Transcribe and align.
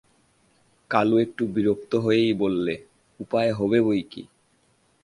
কালু 0.91 1.15
একটু 1.17 1.43
বিরক্ত 1.47 1.91
হয়েই 1.95 2.33
বললে, 2.33 2.73
উপায় 3.19 3.51
হবে 3.53 3.77
বৈকি। 3.81 4.23